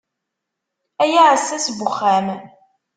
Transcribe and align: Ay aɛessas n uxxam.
Ay 1.03 1.13
aɛessas 1.23 1.65
n 1.75 1.79
uxxam. 1.87 2.27